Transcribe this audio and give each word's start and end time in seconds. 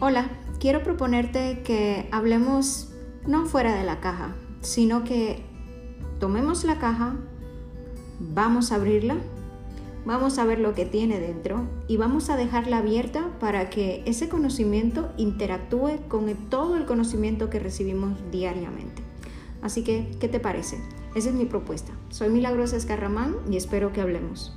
Hola, 0.00 0.30
quiero 0.60 0.84
proponerte 0.84 1.62
que 1.64 2.08
hablemos 2.12 2.90
no 3.26 3.46
fuera 3.46 3.74
de 3.74 3.82
la 3.82 3.98
caja, 3.98 4.36
sino 4.60 5.02
que 5.02 5.42
tomemos 6.20 6.62
la 6.62 6.78
caja, 6.78 7.16
vamos 8.20 8.70
a 8.70 8.76
abrirla, 8.76 9.16
vamos 10.06 10.38
a 10.38 10.44
ver 10.44 10.60
lo 10.60 10.72
que 10.72 10.86
tiene 10.86 11.18
dentro 11.18 11.68
y 11.88 11.96
vamos 11.96 12.30
a 12.30 12.36
dejarla 12.36 12.78
abierta 12.78 13.36
para 13.40 13.70
que 13.70 14.04
ese 14.06 14.28
conocimiento 14.28 15.10
interactúe 15.16 15.98
con 16.06 16.32
todo 16.48 16.76
el 16.76 16.86
conocimiento 16.86 17.50
que 17.50 17.58
recibimos 17.58 18.16
diariamente. 18.30 19.02
Así 19.62 19.82
que, 19.82 20.12
¿qué 20.20 20.28
te 20.28 20.38
parece? 20.38 20.80
Esa 21.16 21.30
es 21.30 21.34
mi 21.34 21.44
propuesta. 21.44 21.92
Soy 22.10 22.28
Milagrosa 22.28 22.76
Escarramán 22.76 23.34
y 23.50 23.56
espero 23.56 23.92
que 23.92 24.00
hablemos. 24.00 24.56